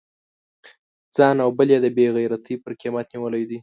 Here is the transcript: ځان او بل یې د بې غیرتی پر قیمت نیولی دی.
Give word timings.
ځان 1.15 1.35
او 1.45 1.49
بل 1.57 1.69
یې 1.73 1.79
د 1.85 1.87
بې 1.95 2.05
غیرتی 2.17 2.55
پر 2.63 2.71
قیمت 2.81 3.05
نیولی 3.13 3.43
دی. 3.49 3.59